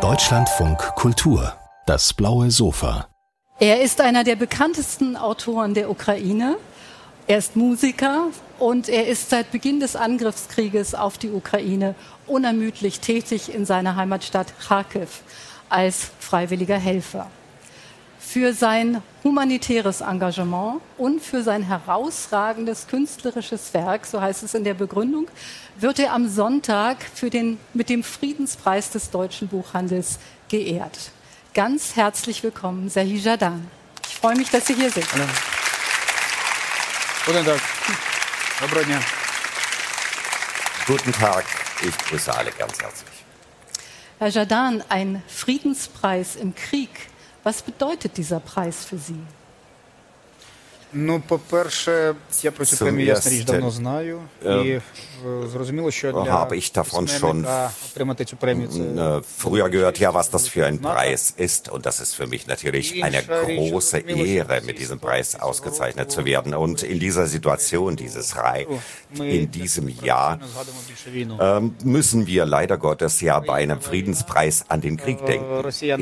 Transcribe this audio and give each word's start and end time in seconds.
Deutschlandfunk 0.00 0.78
Kultur, 0.94 1.52
das 1.84 2.14
blaue 2.14 2.50
Sofa. 2.50 3.06
Er 3.60 3.82
ist 3.82 4.00
einer 4.00 4.24
der 4.24 4.36
bekanntesten 4.36 5.14
Autoren 5.14 5.74
der 5.74 5.90
Ukraine. 5.90 6.56
Er 7.26 7.36
ist 7.36 7.54
Musiker 7.54 8.28
und 8.58 8.88
er 8.88 9.08
ist 9.08 9.28
seit 9.28 9.52
Beginn 9.52 9.78
des 9.78 9.94
Angriffskrieges 9.94 10.94
auf 10.94 11.18
die 11.18 11.32
Ukraine 11.32 11.94
unermüdlich 12.26 13.00
tätig 13.00 13.54
in 13.54 13.66
seiner 13.66 13.94
Heimatstadt 13.94 14.58
Kharkiv 14.58 15.20
als 15.68 16.12
freiwilliger 16.18 16.78
Helfer. 16.78 17.30
Für 18.24 18.54
sein 18.54 19.02
humanitäres 19.24 20.00
Engagement 20.00 20.80
und 20.96 21.20
für 21.20 21.42
sein 21.42 21.64
herausragendes 21.64 22.86
künstlerisches 22.86 23.74
Werk, 23.74 24.06
so 24.06 24.20
heißt 24.20 24.42
es 24.42 24.54
in 24.54 24.64
der 24.64 24.74
Begründung, 24.74 25.28
wird 25.78 25.98
er 25.98 26.14
am 26.14 26.28
Sonntag 26.28 26.96
für 27.14 27.28
den, 27.28 27.58
mit 27.74 27.90
dem 27.90 28.02
Friedenspreis 28.02 28.90
des 28.90 29.10
deutschen 29.10 29.48
Buchhandels 29.48 30.18
geehrt. 30.48 31.10
Ganz 31.52 31.96
herzlich 31.96 32.42
willkommen, 32.42 32.88
Serhi 32.88 33.16
Jadan. 33.16 33.68
Ich 34.08 34.14
freue 34.14 34.36
mich, 34.36 34.48
dass 34.48 34.66
Sie 34.66 34.74
hier 34.74 34.90
sind. 34.90 35.06
Hallo. 35.12 35.24
Guten 37.26 37.44
Tag. 37.44 37.60
Guten 40.86 41.12
Tag. 41.12 41.44
Ich 41.86 41.98
grüße 41.98 42.34
alle 42.34 42.50
ganz 42.52 42.80
herzlich. 42.80 43.10
Herr 44.18 44.28
Jadan, 44.28 44.82
ein 44.88 45.22
Friedenspreis 45.26 46.36
im 46.36 46.54
Krieg. 46.54 47.11
Was 47.44 47.62
bedeutet 47.62 48.16
dieser 48.16 48.40
Preis 48.40 48.84
für 48.84 48.98
Sie? 48.98 49.20
Ну, 50.93 51.21
по-перше, 51.27 52.15
я 52.43 52.51
про 52.51 52.65
цю 52.65 52.77
премію 52.77 53.07
ясна 53.07 53.31
річ 53.31 53.43
давно 53.43 53.71
знаю. 53.71 54.21
І 54.45 54.79
зрозуміло, 55.51 55.91
що 55.91 56.11
для 56.11 56.19
habe 56.19 56.53
ich 56.53 56.77
davon 56.77 57.19
schon 57.19 57.67
отримати 57.91 58.25
цю 58.25 58.37
премію 58.37 58.67
це 58.67 58.79
früher 59.43 59.69
gehört, 59.69 60.01
ja, 60.01 60.11
was 60.13 60.31
das 60.31 60.47
für 60.47 60.65
ein 60.65 60.79
Preis 60.79 61.33
ist. 61.47 61.63
Und 61.73 61.81
das 61.85 61.99
ist 62.03 62.13
für 62.19 62.27
mich 62.27 62.47
natürlich 62.47 62.87
eine 63.07 63.21
große 63.23 63.97
Ehre, 63.99 64.61
mit 64.69 64.79
diesem 64.79 64.99
Preis 64.99 65.27
ausgezeichnet 65.47 66.11
zu 66.11 66.21
werden. 66.25 66.53
Und 66.53 66.83
in 66.83 66.99
dieser 66.99 67.25
Situation, 67.35 67.95
dieses 67.95 68.27
Rai, 68.37 68.61
in 69.37 69.51
diesem 69.51 69.87
Jahr, 70.09 70.39
ähm, 71.39 71.75
müssen 71.83 72.27
wir 72.31 72.45
leider 72.45 72.77
Gottes 72.77 73.13
ja 73.21 73.39
bei 73.39 73.57
einem 73.65 73.81
Friedenspreis 73.81 74.55
an 74.73 74.79
den 74.81 74.95
Krieg 74.97 75.19
denken. 75.25 75.47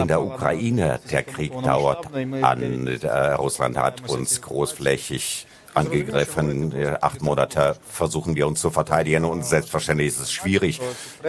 In 0.02 0.08
der 0.14 0.22
Ukraine, 0.22 1.00
der 1.12 1.23
Krieg 1.23 1.52
dauert 1.72 2.02
an. 2.52 2.59
Russland 3.45 3.76
hat 3.78 3.95
uns 4.09 4.42
groß 4.42 4.76
großflächig 4.81 5.47
angegriffen. 5.75 6.75
Acht 7.00 7.23
Monate 7.23 7.77
versuchen 7.89 8.34
wir 8.34 8.47
uns 8.47 8.61
zu 8.61 8.70
verteidigen 8.70 9.25
und 9.25 9.45
selbstverständlich 9.45 10.09
ist 10.09 10.20
es 10.20 10.33
schwierig, 10.33 10.81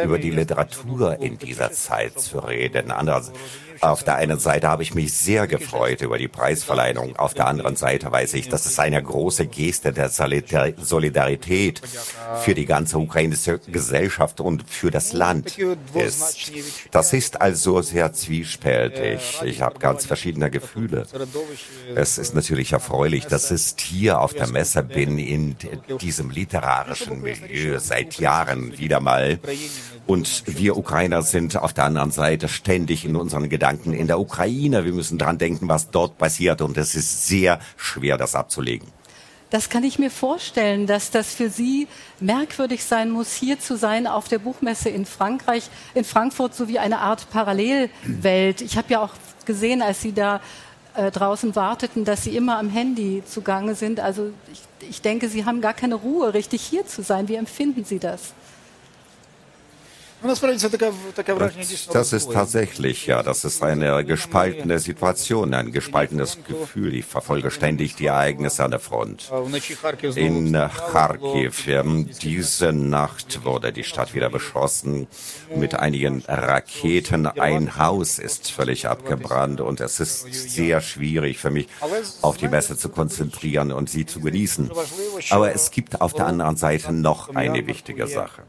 über 0.03 0.17
die 0.17 0.31
Literatur 0.31 1.19
in 1.19 1.37
dieser 1.37 1.71
Zeit 1.71 2.19
zu 2.19 2.39
reden. 2.39 2.91
Andererseits 2.91 3.37
auf 3.81 4.03
der 4.03 4.15
einen 4.15 4.39
Seite 4.39 4.67
habe 4.67 4.83
ich 4.83 4.93
mich 4.93 5.13
sehr 5.13 5.47
gefreut 5.47 6.01
über 6.01 6.19
die 6.19 6.27
Preisverleihung. 6.27 7.15
Auf 7.15 7.33
der 7.33 7.47
anderen 7.47 7.75
Seite 7.75 8.11
weiß 8.11 8.35
ich, 8.35 8.47
dass 8.47 8.67
es 8.67 8.77
eine 8.77 9.01
große 9.01 9.47
Geste 9.47 9.91
der 9.91 10.09
Solidarität 10.09 11.81
für 12.41 12.53
die 12.53 12.65
ganze 12.65 12.99
ukrainische 12.99 13.59
Gesellschaft 13.59 14.39
und 14.39 14.69
für 14.69 14.91
das 14.91 15.13
Land 15.13 15.57
ist. 15.95 16.51
Das 16.91 17.13
ist 17.13 17.41
also 17.41 17.81
sehr 17.81 18.13
zwiespältig. 18.13 19.41
Ich 19.43 19.61
habe 19.61 19.79
ganz 19.79 20.05
verschiedene 20.05 20.51
Gefühle. 20.51 21.07
Es 21.95 22.19
ist 22.19 22.35
natürlich 22.35 22.73
erfreulich, 22.73 23.25
dass 23.25 23.49
ich 23.49 23.73
hier 23.79 24.19
auf 24.19 24.33
der 24.33 24.47
Messe 24.47 24.83
bin, 24.83 25.17
in 25.17 25.55
diesem 25.99 26.29
literarischen 26.29 27.21
Milieu 27.21 27.79
seit 27.79 28.19
Jahren 28.19 28.77
wieder 28.77 28.99
mal. 28.99 29.39
Und 30.07 30.43
wir 30.45 30.77
Ukrainer 30.77 31.21
sind 31.21 31.55
auf 31.57 31.73
der 31.73 31.85
anderen 31.85 32.11
Seite 32.11 32.47
ständig 32.47 33.05
in 33.05 33.15
unseren 33.15 33.49
Gedanken 33.49 33.70
in 33.83 34.07
der 34.07 34.19
Ukraine. 34.19 34.85
Wir 34.85 34.93
müssen 34.93 35.17
dran 35.17 35.37
denken, 35.37 35.67
was 35.67 35.89
dort 35.89 36.17
passiert. 36.17 36.61
Und 36.61 36.77
es 36.77 36.95
ist 36.95 37.27
sehr 37.27 37.59
schwer, 37.77 38.17
das 38.17 38.35
abzulegen. 38.35 38.87
Das 39.51 39.69
kann 39.69 39.83
ich 39.83 39.99
mir 39.99 40.09
vorstellen, 40.09 40.87
dass 40.87 41.11
das 41.11 41.33
für 41.33 41.49
Sie 41.49 41.89
merkwürdig 42.21 42.85
sein 42.85 43.09
muss, 43.09 43.33
hier 43.33 43.59
zu 43.59 43.75
sein 43.75 44.07
auf 44.07 44.29
der 44.29 44.39
Buchmesse 44.39 44.89
in 44.89 45.05
Frankreich, 45.05 45.69
in 45.93 46.05
Frankfurt, 46.05 46.55
so 46.55 46.69
wie 46.69 46.79
eine 46.79 46.99
Art 46.99 47.29
Parallelwelt. 47.31 48.61
Ich 48.61 48.77
habe 48.77 48.87
ja 48.93 49.01
auch 49.03 49.11
gesehen, 49.45 49.81
als 49.81 50.01
Sie 50.01 50.13
da 50.13 50.39
äh, 50.95 51.11
draußen 51.11 51.53
warteten, 51.55 52.05
dass 52.05 52.23
Sie 52.23 52.35
immer 52.35 52.59
am 52.59 52.69
Handy 52.69 53.23
zugange 53.25 53.75
sind. 53.75 53.99
Also 53.99 54.31
ich, 54.53 54.89
ich 54.89 55.01
denke, 55.01 55.27
Sie 55.27 55.43
haben 55.43 55.59
gar 55.59 55.73
keine 55.73 55.95
Ruhe, 55.95 56.33
richtig 56.33 56.61
hier 56.61 56.87
zu 56.87 57.03
sein. 57.03 57.27
Wie 57.27 57.35
empfinden 57.35 57.83
Sie 57.83 57.99
das? 57.99 58.33
Das 61.93 62.13
ist 62.13 62.31
tatsächlich, 62.31 63.07
ja, 63.07 63.23
das 63.23 63.43
ist 63.43 63.63
eine 63.63 64.05
gespaltene 64.05 64.77
Situation, 64.77 65.53
ein 65.53 65.71
gespaltenes 65.71 66.37
Gefühl. 66.47 66.93
Ich 66.93 67.05
verfolge 67.05 67.49
ständig 67.49 67.95
die 67.95 68.05
Ereignisse 68.05 68.63
an 68.63 68.71
der 68.71 68.79
Front. 68.79 69.31
In 70.15 70.53
Kharkiv, 70.53 71.65
diese 72.21 72.71
Nacht 72.71 73.43
wurde 73.43 73.73
die 73.73 73.83
Stadt 73.83 74.13
wieder 74.13 74.29
beschossen 74.29 75.07
mit 75.55 75.73
einigen 75.75 76.23
Raketen. 76.27 77.25
Ein 77.25 77.77
Haus 77.77 78.19
ist 78.19 78.51
völlig 78.51 78.87
abgebrannt 78.87 79.59
und 79.59 79.79
es 79.81 79.99
ist 79.99 80.31
sehr 80.31 80.81
schwierig 80.81 81.39
für 81.39 81.49
mich, 81.49 81.67
auf 82.21 82.37
die 82.37 82.47
Messe 82.47 82.77
zu 82.77 82.89
konzentrieren 82.89 83.71
und 83.71 83.89
sie 83.89 84.05
zu 84.05 84.21
genießen. 84.21 84.69
Aber 85.31 85.53
es 85.53 85.71
gibt 85.71 85.99
auf 85.99 86.13
der 86.13 86.27
anderen 86.27 86.57
Seite 86.57 86.93
noch 86.93 87.33
eine 87.35 87.65
wichtige 87.65 88.05
Sache. 88.07 88.43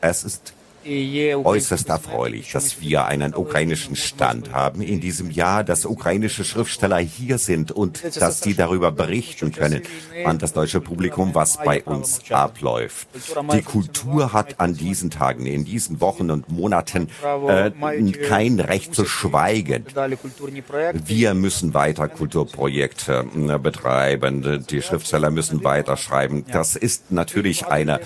Es 0.00 0.24
ist 0.24 0.52
äußerst 0.86 1.88
erfreulich, 1.88 2.52
dass 2.52 2.80
wir 2.80 3.06
einen 3.06 3.34
ukrainischen 3.34 3.96
Stand 3.96 4.52
haben 4.52 4.82
in 4.82 5.00
diesem 5.00 5.30
Jahr, 5.30 5.64
dass 5.64 5.86
ukrainische 5.86 6.44
Schriftsteller 6.44 6.98
hier 6.98 7.38
sind 7.38 7.72
und 7.72 8.02
dass 8.20 8.40
sie 8.40 8.54
darüber 8.54 8.92
berichten 8.92 9.52
können 9.52 9.82
an 10.24 10.38
das 10.38 10.52
deutsche 10.52 10.80
Publikum, 10.80 11.34
was 11.34 11.58
bei 11.58 11.82
uns 11.82 12.20
abläuft. 12.30 13.08
Die 13.52 13.62
Kultur 13.62 14.32
hat 14.32 14.60
an 14.60 14.74
diesen 14.74 15.10
Tagen, 15.10 15.46
in 15.46 15.64
diesen 15.64 16.00
Wochen 16.00 16.30
und 16.30 16.48
Monaten 16.48 17.08
äh, 17.48 17.70
kein 18.28 18.60
Recht 18.60 18.94
zu 18.94 19.04
schweigen. 19.04 19.84
Wir 21.06 21.34
müssen 21.34 21.74
weiter 21.74 22.08
Kulturprojekte 22.08 23.26
äh, 23.34 23.58
betreiben. 23.58 24.64
Die 24.68 24.82
Schriftsteller 24.82 25.30
müssen 25.30 25.64
weiterschreiben. 25.64 26.44
Das 26.50 26.76
ist 26.76 27.10
natürlich 27.10 27.66
eine 27.66 28.00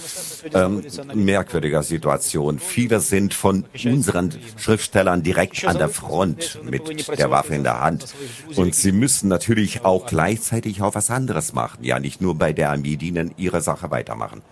ähm, 0.54 0.82
merkwürdige 1.14 1.82
Situation 1.82 2.58
Viele 2.68 3.00
sind 3.00 3.34
von 3.34 3.64
unseren 3.84 4.32
Schriftstellern 4.56 5.22
direkt 5.22 5.64
an 5.64 5.78
der 5.78 5.88
Front 5.88 6.60
mit 6.62 7.08
der 7.18 7.30
Waffe 7.30 7.54
in 7.54 7.64
der 7.64 7.80
Hand. 7.80 8.14
Und 8.54 8.74
sie 8.74 8.92
müssen 8.92 9.28
natürlich 9.28 9.84
auch 9.84 10.06
gleichzeitig 10.06 10.82
auch 10.82 10.94
was 10.94 11.10
anderes 11.10 11.54
machen. 11.54 11.82
Ja, 11.82 11.98
nicht 11.98 12.20
nur 12.20 12.34
bei 12.34 12.52
der 12.52 12.70
Armee 12.70 12.96
dienen, 12.96 13.34
ihre 13.36 13.62
Sache 13.62 13.90
weitermachen. 13.90 14.42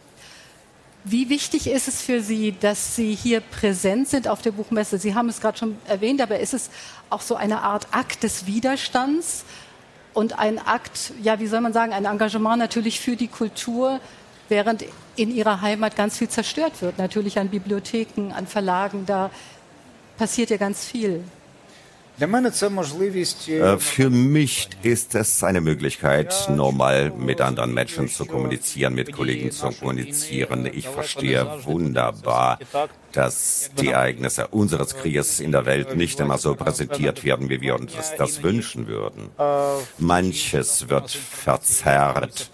Wie 1.05 1.29
wichtig 1.29 1.69
ist 1.69 1.87
es 1.87 2.03
für 2.03 2.21
Sie, 2.21 2.53
dass 2.59 2.97
Sie 2.97 3.15
hier 3.15 3.41
präsent 3.41 4.09
sind 4.09 4.27
auf 4.27 4.43
der 4.43 4.51
Buchmesse? 4.51 4.99
Sie 4.99 5.15
haben 5.15 5.29
es 5.29 5.41
gerade 5.41 5.57
schon 5.57 5.77
erwähnt, 5.87 6.21
aber 6.21 6.41
ist 6.41 6.53
es 6.53 6.69
auch 7.11 7.21
so 7.21 7.37
eine 7.37 7.63
Art 7.63 7.87
Akt 7.93 8.25
des 8.25 8.47
Widerstands 8.47 9.45
und 10.15 10.37
ein 10.39 10.59
Akt, 10.59 11.13
ja, 11.23 11.39
wie 11.39 11.47
soll 11.47 11.61
man 11.61 11.73
sagen, 11.73 11.93
ein 11.93 12.07
Engagement 12.07 12.59
natürlich 12.59 12.99
für 12.99 13.15
die 13.15 13.29
Kultur, 13.29 14.01
während 14.49 14.85
in 15.17 15.35
ihrer 15.35 15.61
Heimat 15.61 15.97
ganz 15.97 16.19
viel 16.19 16.29
zerstört 16.29 16.83
wird. 16.83 16.99
Natürlich 16.99 17.39
an 17.39 17.49
Bibliotheken, 17.49 18.33
an 18.33 18.47
Verlagen, 18.47 19.05
da 19.07 19.31
passiert 20.17 20.51
ja 20.51 20.57
ganz 20.57 20.85
viel. 20.85 21.25
Für 22.19 24.11
mich 24.11 24.69
ist 24.83 25.15
es 25.15 25.45
eine 25.45 25.61
Möglichkeit, 25.61 26.49
normal 26.49 27.11
mit 27.11 27.43
anderen 27.43 27.75
Menschen 27.75 28.09
zu 28.09 28.25
kommunizieren, 28.25 28.95
mit 28.95 29.13
Kollegen 29.13 29.51
zu 29.51 29.69
kommunizieren. 29.69 30.67
Ich 30.73 30.89
verstehe 30.89 31.47
wunderbar, 31.65 32.59
dass 33.13 33.71
die 33.79 33.89
Ereignisse 33.89 34.47
unseres 34.49 34.97
Krieges 34.97 35.41
in 35.41 35.53
der 35.53 35.67
Welt 35.67 35.95
nicht 35.97 36.19
immer 36.21 36.39
so 36.39 36.55
präsentiert 36.55 37.23
werden, 37.23 37.51
wie 37.51 37.61
wir 37.61 37.75
uns 37.75 37.93
das 38.17 38.43
wünschen 38.43 38.87
würden. 38.87 39.31
Manches 39.99 40.89
wird 40.89 41.11
verzerrt. 41.11 42.51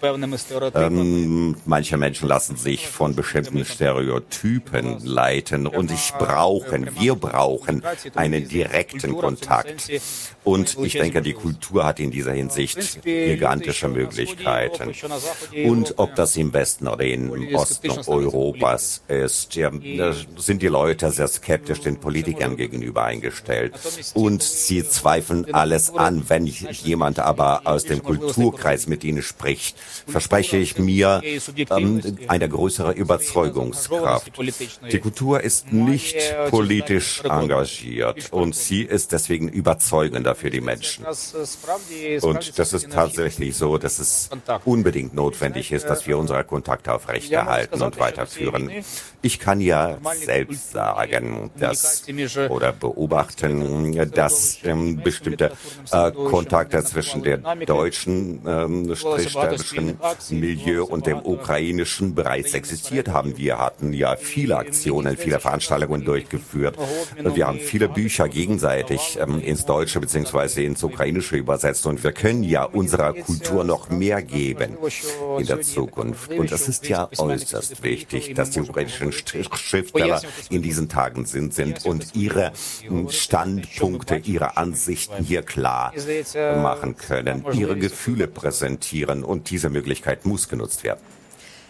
Ähm, 0.75 1.55
manche 1.65 1.97
Menschen 1.97 2.27
lassen 2.27 2.57
sich 2.57 2.87
von 2.87 3.15
bestimmten 3.15 3.63
Stereotypen 3.63 5.05
leiten 5.05 5.67
und 5.67 5.91
ich 5.91 6.13
brauchen, 6.17 6.89
wir 6.99 7.15
brauchen 7.15 7.81
einen 8.15 8.47
direkten 8.47 9.17
Kontakt. 9.17 9.52
Und 10.43 10.77
ich 10.83 10.93
denke, 10.93 11.21
die 11.21 11.33
Kultur 11.33 11.85
hat 11.85 11.99
in 11.99 12.11
dieser 12.11 12.33
Hinsicht 12.33 13.01
gigantische 13.03 13.87
Möglichkeiten. 13.87 14.93
Und 15.65 15.93
ob 15.97 16.15
das 16.15 16.35
im 16.37 16.53
Westen 16.53 16.87
oder 16.87 17.05
im 17.05 17.55
Osten 17.55 17.91
Europas 18.07 19.03
ist, 19.07 19.55
ja, 19.55 19.71
sind 20.37 20.53
sind 20.53 20.61
die 20.61 20.67
Leute 20.67 21.09
sehr 21.09 21.27
skeptisch 21.27 21.79
den 21.81 21.97
Politikern 21.97 22.55
gegenüber 22.57 23.05
eingestellt 23.05 23.73
und 24.13 24.43
sie 24.43 24.87
zweifeln 24.87 25.51
alles 25.51 25.89
an. 25.95 26.29
Wenn 26.29 26.45
jemand 26.45 27.17
aber 27.17 27.61
aus 27.65 27.85
dem 27.85 28.03
Kulturkreis 28.03 28.85
mit 28.85 29.03
ihnen 29.03 29.23
spricht, 29.23 29.75
verspreche 30.05 30.57
ich 30.57 30.77
mir 30.77 31.23
ähm, 31.71 32.01
eine 32.27 32.47
größere 32.47 32.91
Überzeugungskraft. 32.91 34.31
Die 34.91 34.99
Kultur 34.99 35.41
ist 35.41 35.73
nicht 35.73 36.15
politisch 36.51 37.23
engagiert 37.23 38.31
und 38.31 38.53
sie 38.53 38.83
ist 38.83 39.11
deswegen 39.11 39.42
überzeugender 39.47 40.35
für 40.35 40.49
die 40.49 40.61
Menschen. 40.61 41.05
Und 41.05 42.59
das 42.59 42.73
ist 42.73 42.91
tatsächlich 42.91 43.55
so, 43.55 43.77
dass 43.77 43.99
es 43.99 44.29
unbedingt 44.65 45.13
notwendig 45.13 45.71
ist, 45.71 45.85
dass 45.85 46.07
wir 46.07 46.17
unsere 46.17 46.43
Kontakte 46.43 46.93
aufrechterhalten 46.93 47.81
und 47.81 47.99
weiterführen. 47.99 48.71
Ich 49.21 49.39
kann 49.39 49.61
ja 49.61 49.97
selbst 50.15 50.71
sagen, 50.71 51.49
dass 51.57 52.03
oder 52.49 52.73
beobachten, 52.73 54.11
dass 54.11 54.59
ähm, 54.63 55.01
bestimmte 55.01 55.51
äh, 55.91 56.11
Kontakte 56.11 56.83
zwischen 56.83 57.23
dem 57.23 57.43
deutschen 57.65 58.41
ähm, 58.45 58.95
Milieu 60.29 60.83
und 60.83 61.05
dem 61.05 61.19
ukrainischen 61.19 62.15
bereits 62.15 62.53
existiert 62.53 63.07
haben. 63.07 63.37
Wir 63.37 63.59
hatten 63.59 63.93
ja 63.93 64.15
viele 64.15 64.57
Aktionen, 64.57 65.15
viele 65.17 65.39
Veranstaltungen 65.39 66.03
durchgeführt. 66.03 66.77
Wir 67.17 67.47
haben 67.47 67.59
viele 67.59 67.89
Bücher 67.89 68.27
gegenseitig 68.27 69.17
ähm, 69.19 69.32
ins 69.41 69.65
Deutsche 69.65 69.99
bzw. 69.99 70.65
ins 70.65 70.83
Ukrainische 70.83 71.37
übersetzt 71.37 71.85
und 71.85 72.03
wir 72.03 72.11
können 72.11 72.43
ja 72.43 72.63
unserer 72.63 73.13
Kultur 73.13 73.63
noch 73.63 73.89
mehr 73.89 74.21
geben 74.21 74.77
in 75.39 75.45
der 75.45 75.61
Zukunft. 75.61 76.31
Und 76.31 76.51
es 76.51 76.67
ist 76.67 76.87
ja 76.87 77.09
äußerst 77.17 77.83
wichtig, 77.83 78.33
dass 78.33 78.51
die 78.51 78.61
ukrainischen 78.61 79.11
Schriftsteller 79.11 80.21
in 80.49 80.61
diesen 80.61 80.89
Tagen 80.89 81.25
sind, 81.25 81.53
sind 81.53 81.85
und 81.85 82.15
ihre 82.15 82.51
Standpunkte, 83.09 84.17
ihre 84.17 84.57
Ansichten 84.57 85.23
hier 85.23 85.43
klar 85.43 85.93
machen 86.35 86.97
können, 86.97 87.45
ihre 87.53 87.77
Gefühle 87.77 88.27
präsentieren 88.27 89.23
und 89.23 89.49
diese 89.49 89.69
Möglichkeit 89.69 90.25
muss 90.25 90.49
genutzt 90.49 90.83
werden. 90.83 91.01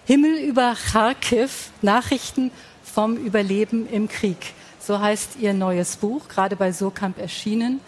Himmel 0.06 0.38
über 0.40 0.76
Kharkiv, 0.92 1.72
Nachrichten 1.82 2.52
vom 2.84 3.16
Überleben 3.16 3.88
im 3.90 4.10
Krieg. 4.10 4.54
So 4.86 5.00
heißt 5.00 5.38
ihr 5.40 5.54
neues 5.54 5.96
Buch, 5.96 6.28
gerade 6.28 6.58
bei 6.58 6.74
Surkamp 6.74 7.18
erschienen. 7.18 7.80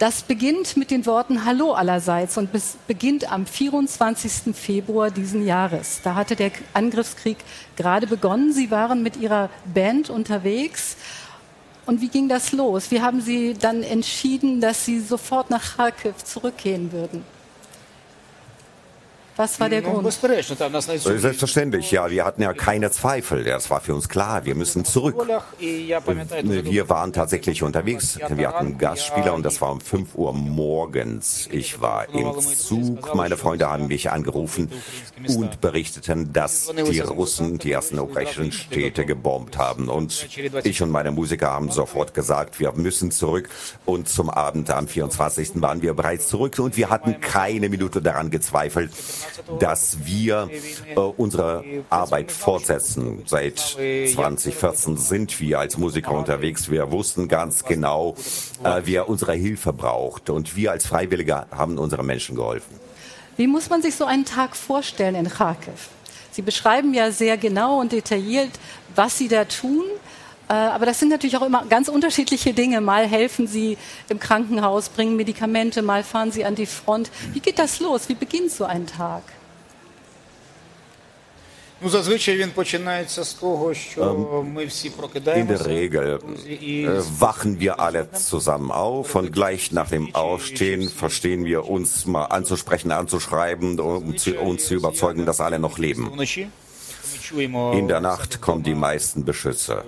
Das 0.00 0.22
beginnt 0.22 0.76
mit 0.76 0.90
den 0.90 1.06
Worten 1.06 1.44
Hallo 1.44 1.72
allerseits 1.72 2.36
und 2.36 2.50
beginnt 2.88 3.30
am 3.30 3.46
24. 3.46 4.56
Februar 4.56 5.12
diesen 5.12 5.46
Jahres. 5.46 6.00
Da 6.02 6.16
hatte 6.16 6.34
der 6.34 6.50
Angriffskrieg 6.74 7.36
gerade 7.76 8.08
begonnen. 8.08 8.52
Sie 8.52 8.72
waren 8.72 9.04
mit 9.04 9.18
Ihrer 9.18 9.50
Band 9.72 10.10
unterwegs. 10.10 10.96
Und 11.86 12.00
wie 12.00 12.08
ging 12.08 12.28
das 12.28 12.50
los? 12.50 12.90
Wie 12.90 13.02
haben 13.02 13.20
Sie 13.20 13.54
dann 13.54 13.84
entschieden, 13.84 14.60
dass 14.60 14.84
Sie 14.84 14.98
sofort 14.98 15.48
nach 15.48 15.76
Kharkiv 15.76 16.24
zurückgehen 16.24 16.90
würden? 16.90 17.24
Was 19.40 19.58
war 19.58 19.70
der 19.70 19.80
Grund? 19.80 20.06
Selbstverständlich, 20.12 21.90
ja. 21.90 22.10
Wir 22.10 22.26
hatten 22.26 22.42
ja 22.42 22.52
keine 22.52 22.90
Zweifel. 22.90 23.42
Das 23.42 23.70
war 23.70 23.80
für 23.80 23.94
uns 23.94 24.10
klar. 24.10 24.44
Wir 24.44 24.54
müssen 24.54 24.84
zurück. 24.84 25.26
Wir 25.58 26.88
waren 26.90 27.14
tatsächlich 27.14 27.62
unterwegs. 27.62 28.18
Wir 28.28 28.48
hatten 28.48 28.76
Gastspieler 28.76 29.32
und 29.32 29.42
das 29.42 29.62
war 29.62 29.72
um 29.72 29.80
5 29.80 30.14
Uhr 30.14 30.34
morgens. 30.34 31.48
Ich 31.50 31.80
war 31.80 32.06
im 32.10 32.38
Zug. 32.38 33.14
Meine 33.14 33.38
Freunde 33.38 33.70
haben 33.70 33.86
mich 33.86 34.10
angerufen 34.10 34.70
und 35.26 35.62
berichteten, 35.62 36.34
dass 36.34 36.70
die 36.74 37.00
Russen 37.00 37.56
die 37.56 37.72
ersten 37.72 37.98
ukrainischen 37.98 38.52
Städte 38.52 39.06
gebombt 39.06 39.56
haben. 39.56 39.88
Und 39.88 40.28
ich 40.64 40.82
und 40.82 40.90
meine 40.90 41.12
Musiker 41.12 41.50
haben 41.50 41.70
sofort 41.70 42.12
gesagt, 42.12 42.60
wir 42.60 42.72
müssen 42.72 43.10
zurück. 43.10 43.48
Und 43.86 44.06
zum 44.06 44.28
Abend 44.28 44.68
am 44.70 44.86
24. 44.86 45.62
waren 45.62 45.80
wir 45.80 45.94
bereits 45.94 46.28
zurück 46.28 46.58
und 46.58 46.76
wir 46.76 46.90
hatten 46.90 47.22
keine 47.22 47.70
Minute 47.70 48.02
daran 48.02 48.30
gezweifelt, 48.30 48.90
dass 49.58 50.04
wir 50.04 50.48
äh, 50.94 50.98
unsere 50.98 51.64
Arbeit 51.88 52.32
fortsetzen. 52.32 53.22
Seit 53.26 53.58
2014 53.58 54.96
sind 54.96 55.40
wir 55.40 55.58
als 55.58 55.76
Musiker 55.78 56.12
unterwegs. 56.12 56.70
Wir 56.70 56.90
wussten 56.90 57.28
ganz 57.28 57.64
genau, 57.64 58.16
äh, 58.64 58.82
wer 58.84 59.08
unsere 59.08 59.32
Hilfe 59.32 59.72
braucht. 59.72 60.30
Und 60.30 60.56
wir 60.56 60.72
als 60.72 60.86
Freiwillige 60.86 61.46
haben 61.50 61.78
unseren 61.78 62.06
Menschen 62.06 62.36
geholfen. 62.36 62.74
Wie 63.36 63.46
muss 63.46 63.70
man 63.70 63.82
sich 63.82 63.94
so 63.96 64.04
einen 64.04 64.24
Tag 64.24 64.56
vorstellen 64.56 65.14
in 65.14 65.28
Kharkiv? 65.28 65.88
Sie 66.32 66.42
beschreiben 66.42 66.94
ja 66.94 67.10
sehr 67.10 67.36
genau 67.36 67.80
und 67.80 67.92
detailliert, 67.92 68.50
was 68.94 69.18
Sie 69.18 69.28
da 69.28 69.44
tun. 69.44 69.84
Äh, 70.50 70.54
aber 70.54 70.84
das 70.84 70.98
sind 70.98 71.10
natürlich 71.10 71.36
auch 71.36 71.46
immer 71.46 71.64
ganz 71.66 71.86
unterschiedliche 71.88 72.52
Dinge. 72.52 72.80
Mal 72.80 73.06
helfen 73.06 73.46
Sie 73.46 73.78
im 74.08 74.18
Krankenhaus, 74.18 74.88
bringen 74.88 75.14
Medikamente, 75.14 75.80
mal 75.80 76.02
fahren 76.02 76.32
Sie 76.32 76.44
an 76.44 76.56
die 76.56 76.66
Front. 76.66 77.12
Wie 77.32 77.38
geht 77.38 77.60
das 77.60 77.78
los? 77.78 78.08
Wie 78.08 78.16
beginnt 78.16 78.50
so 78.50 78.64
ein 78.64 78.88
Tag? 78.88 79.22
In 81.82 81.90
der 85.48 85.66
Regel 85.66 86.18
äh, 86.46 86.88
wachen 87.20 87.60
wir 87.60 87.80
alle 87.80 88.10
zusammen 88.12 88.70
auf 88.70 89.14
und 89.14 89.32
gleich 89.32 89.72
nach 89.72 89.88
dem 89.88 90.14
Aufstehen 90.14 90.90
verstehen 90.90 91.46
wir 91.46 91.68
uns 91.70 92.04
mal 92.04 92.26
anzusprechen, 92.26 92.90
anzuschreiben, 92.90 93.80
um 93.80 94.14
uns 94.42 94.66
zu 94.66 94.74
überzeugen, 94.74 95.24
dass 95.24 95.40
alle 95.40 95.58
noch 95.58 95.78
leben. 95.78 96.10
In 97.30 97.88
der 97.88 98.00
Nacht 98.00 98.40
kommen 98.40 98.62
die 98.62 98.74
meisten 98.74 99.24
Beschütze 99.24 99.84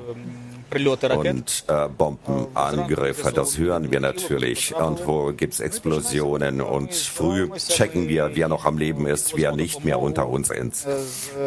und 0.74 1.64
äh, 1.68 1.88
Bombenangriffe. 1.88 3.32
Das 3.32 3.58
hören 3.58 3.90
wir 3.90 4.00
natürlich. 4.00 4.74
Und 4.74 5.06
wo 5.06 5.32
gibt 5.32 5.54
es 5.54 5.60
Explosionen? 5.60 6.60
Und 6.60 6.94
früh 6.94 7.50
checken 7.56 8.08
wir, 8.08 8.30
wer 8.34 8.48
noch 8.48 8.64
am 8.64 8.78
Leben 8.78 9.06
ist, 9.06 9.36
wer 9.36 9.52
nicht 9.52 9.84
mehr 9.84 10.00
unter 10.00 10.28
uns 10.28 10.50
ist. 10.50 10.86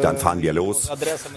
Dann 0.02 0.16
fahren 0.16 0.42
wir 0.42 0.52
los, 0.52 0.90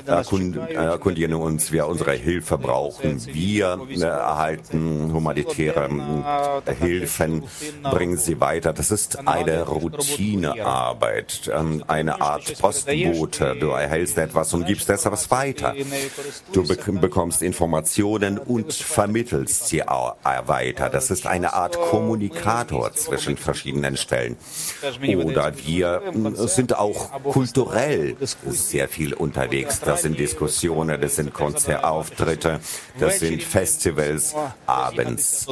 erkundigen 0.05 1.33
uns, 1.33 1.71
wer 1.71 1.87
unsere 1.87 2.13
Hilfe 2.13 2.57
brauchen. 2.57 3.25
Wir 3.25 3.79
äh, 3.89 4.01
erhalten 4.01 5.11
humanitäre 5.13 5.89
äh, 6.65 6.73
Hilfen, 6.75 7.43
bringen 7.83 8.17
sie 8.17 8.39
weiter. 8.39 8.73
Das 8.73 8.91
ist 8.91 9.27
eine 9.27 9.63
Routinearbeit, 9.63 11.49
ähm, 11.53 11.83
eine 11.87 12.21
Art 12.21 12.59
Postbote. 12.59 13.55
Du 13.59 13.69
erhältst 13.69 14.17
etwas 14.17 14.53
und 14.53 14.65
gibst 14.65 14.89
etwas 14.89 15.31
weiter. 15.31 15.73
Du 16.51 16.63
bekommst 16.67 17.41
Informationen 17.41 17.78
Informationen 17.79 18.37
und 18.37 18.73
vermittelst 18.73 19.67
sie 19.67 19.79
weiter. 19.79 20.89
Das 20.89 21.11
ist 21.11 21.25
eine 21.25 21.53
Art 21.53 21.79
Kommunikator 21.79 22.93
zwischen 22.93 23.37
verschiedenen 23.37 23.95
Stellen. 23.95 24.35
Oder 25.23 25.53
wir 25.65 26.01
sind 26.33 26.77
auch 26.77 27.23
kulturell 27.23 28.17
sehr 28.47 28.89
viel 28.89 29.13
unterwegs. 29.13 29.79
Das 29.79 30.01
sind 30.01 30.19
Diskussionen, 30.19 30.99
das 30.99 31.15
sind 31.15 31.33
Konzertauftritte, 31.33 32.59
das 32.99 33.19
sind 33.19 33.41
Festivals. 33.41 34.35
Abends 34.65 35.47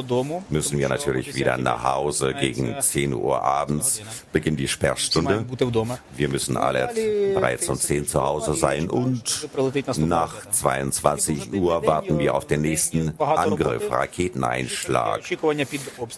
müssen 0.50 0.78
wir 0.78 0.88
natürlich 0.90 1.34
wieder 1.34 1.56
nach 1.56 1.82
Hause. 1.82 2.34
Gegen 2.34 2.76
10 2.78 3.14
Uhr 3.14 3.42
abends 3.42 4.02
beginnt 4.32 4.60
die 4.60 4.68
Sperrstunde. 4.68 5.46
Wir 6.14 6.28
müssen 6.28 6.58
alle 6.58 6.90
bereits 7.34 7.68
um 7.70 7.76
10 7.76 8.06
zu 8.06 8.22
Hause 8.22 8.52
sein 8.54 8.90
und 8.90 9.48
nach 9.96 10.50
22 10.50 11.54
Uhr 11.54 11.80
warten 12.08 12.18
wir 12.18 12.34
auf 12.34 12.46
den 12.46 12.62
nächsten 12.62 13.18
Angriff, 13.20 13.90
Raketeneinschlag. 13.90 15.20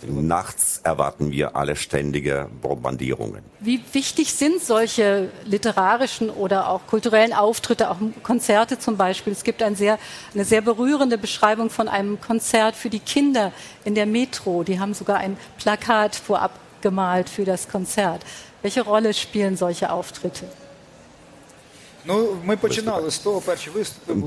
Nachts 0.07 0.81
erwarten 0.85 1.33
wir 1.33 1.57
alle 1.57 1.75
ständige 1.77 2.49
Bombardierungen. 2.63 3.43
Wie 3.59 3.83
wichtig 3.93 4.33
sind 4.33 4.63
solche 4.63 5.31
literarischen 5.45 6.31
oder 6.31 6.69
auch 6.69 6.87
kulturellen 6.87 7.33
Auftritte, 7.33 7.91
auch 7.91 7.97
Konzerte 8.23 8.79
zum 8.79 8.97
Beispiel? 8.97 9.33
Es 9.33 9.45
gibt 9.45 9.63
ein 9.63 9.75
sehr, 9.75 9.99
eine 10.35 10.45
sehr 10.45 10.61
berührende 10.61 11.19
Beschreibung 11.19 11.71
von 11.71 11.89
einem 11.89 12.21
Konzert 12.21 12.77
für 12.77 12.91
die 12.91 13.01
Kinder 13.01 13.53
in 13.85 13.95
der 13.95 14.07
Metro. 14.07 14.63
Die 14.63 14.79
haben 14.79 14.95
sogar 14.95 15.19
ein 15.19 15.37
Plakat 15.59 16.15
vorab 16.15 16.53
gemalt 16.81 17.29
für 17.29 17.45
das 17.45 17.69
Konzert. 17.69 18.23
Welche 18.63 18.83
Rolle 18.83 19.13
spielen 19.13 19.57
solche 19.57 19.91
Auftritte? 19.91 20.47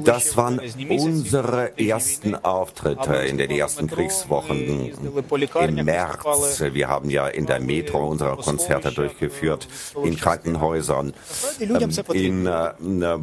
Das 0.04 0.38
waren 0.38 0.62
unsere 0.90 1.78
ersten 1.80 2.36
Auftritte 2.36 3.16
in 3.16 3.38
den 3.38 3.50
ersten 3.50 3.88
Kriegswochen 3.88 4.92
im 5.60 5.86
März. 5.86 6.62
Wir 6.72 6.88
haben 6.88 7.10
ja 7.10 7.28
in 7.28 7.46
der 7.46 7.60
Metro 7.60 8.08
unsere 8.08 8.38
Konzerte 8.38 8.92
durchgeführt, 8.92 9.68
in 10.04 10.16
Krankenhäusern, 10.18 11.14
in 12.14 12.50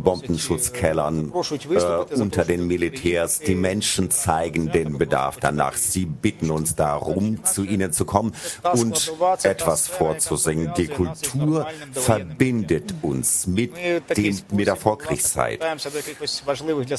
Bombenschutzkellern, 0.03 1.31
unter 1.31 2.45
den 2.45 2.67
Militärs. 2.67 3.39
Die 3.39 3.55
Menschen 3.55 4.11
zeigen 4.11 4.73
den 4.73 4.99
Bedarf 4.99 5.37
danach. 5.41 5.77
Sie 5.77 6.07
bitten 6.07 6.51
uns 6.51 6.75
darum, 6.75 7.45
zu 7.45 7.63
ihnen 7.63 7.93
zu 7.93 8.05
kommen 8.05 8.33
und 8.73 9.13
etwas 9.43 9.87
vorzusingen. 9.87 10.73
Die 10.77 10.89
Kultur 10.89 11.67
verbindet 11.93 12.95
uns 13.03 13.47
mit 13.47 13.73
dem 14.17 14.40
mit 14.51 14.67
der 14.67 14.77
Vorkriegszeit. 14.77 15.61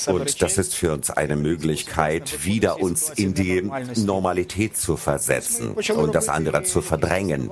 Und 0.07 0.41
das 0.41 0.57
ist 0.57 0.75
für 0.75 0.93
uns 0.93 1.09
eine 1.09 1.35
Möglichkeit, 1.35 2.45
wieder 2.45 2.81
uns 2.81 3.09
in 3.09 3.33
die 3.33 3.69
Normalität 3.95 4.77
zu 4.77 4.97
versetzen 4.97 5.71
und 5.71 6.15
das 6.15 6.29
andere 6.29 6.63
zu 6.63 6.81
verdrängen. 6.81 7.49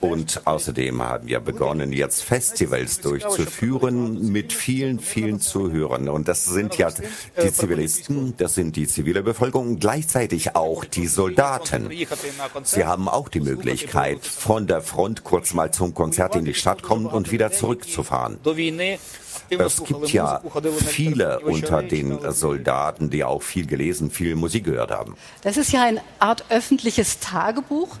Und 0.00 0.46
außerdem 0.46 1.02
haben 1.02 1.28
wir 1.28 1.40
begonnen, 1.40 1.92
jetzt 1.92 2.22
Festivals 2.22 3.00
durchzuführen 3.00 4.32
mit 4.32 4.52
vielen, 4.52 4.98
vielen 4.98 5.40
Zuhörern. 5.40 6.08
Und 6.08 6.28
das 6.28 6.44
sind 6.44 6.76
ja 6.76 6.90
die 6.90 7.52
Zivilisten, 7.52 8.34
das 8.36 8.54
sind 8.54 8.76
die 8.76 8.86
zivile 8.86 9.22
Bevölkerung, 9.22 9.78
gleichzeitig 9.78 10.56
auch 10.56 10.84
die 10.84 11.06
Soldaten. 11.06 11.90
Sie 12.62 12.84
haben 12.84 13.08
auch 13.08 13.28
die 13.28 13.40
Möglichkeit, 13.40 14.24
von 14.24 14.66
der 14.66 14.82
Front 14.82 15.24
kurz 15.24 15.54
mal 15.54 15.72
zum 15.72 15.94
Konzert 15.94 16.36
in 16.36 16.44
die 16.44 16.54
Stadt 16.54 16.82
kommen 16.82 17.06
und 17.06 17.30
wieder 17.30 17.52
zurückzufahren. 17.52 18.38
Es 19.50 19.82
gibt 19.84 20.10
ja 20.10 20.40
viele 20.86 21.40
unter 21.40 21.82
den 21.82 22.18
Soldaten, 22.32 23.10
die 23.10 23.24
auch 23.24 23.42
viel 23.42 23.66
gelesen, 23.66 24.10
viel 24.10 24.34
Musik 24.34 24.64
gehört 24.64 24.90
haben. 24.90 25.16
Das 25.42 25.56
ist 25.56 25.72
ja 25.72 25.82
eine 25.82 26.00
Art 26.18 26.44
öffentliches 26.50 27.20
Tagebuch, 27.20 27.96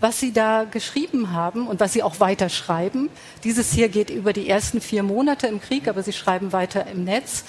was 0.00 0.20
Sie 0.20 0.32
da 0.32 0.64
geschrieben 0.64 1.32
haben 1.32 1.66
und 1.66 1.80
was 1.80 1.92
Sie 1.92 2.02
auch 2.02 2.20
weiter 2.20 2.48
schreiben. 2.48 3.08
Dieses 3.44 3.72
hier 3.72 3.88
geht 3.88 4.10
über 4.10 4.32
die 4.32 4.48
ersten 4.48 4.80
vier 4.80 5.02
Monate 5.02 5.46
im 5.46 5.60
Krieg, 5.60 5.88
aber 5.88 6.02
Sie 6.02 6.12
schreiben 6.12 6.52
weiter 6.52 6.86
im 6.86 7.04
Netz. 7.04 7.44